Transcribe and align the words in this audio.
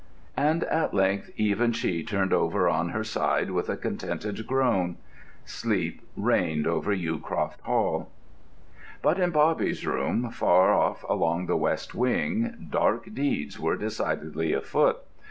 And 0.39 0.63
at 0.63 0.95
length 0.95 1.29
even 1.37 1.73
she 1.73 2.01
turned 2.03 2.33
over 2.33 2.67
on 2.67 2.89
her 2.89 3.03
side 3.03 3.51
with 3.51 3.69
a 3.69 3.77
contented 3.77 4.47
groan. 4.47 4.97
Sleep 5.45 6.01
reigned 6.17 6.65
over 6.65 6.91
Yewcroft 6.91 7.61
Hall. 7.61 8.09
But 9.03 9.19
in 9.19 9.29
Bobby's 9.29 9.85
room, 9.85 10.31
far 10.31 10.73
off 10.73 11.03
along 11.07 11.45
the 11.45 11.55
west 11.55 11.93
wing, 11.93 12.65
dark 12.71 13.13
deeds 13.13 13.59
were 13.59 13.77
decidedly 13.77 14.53
afoot. 14.53 15.03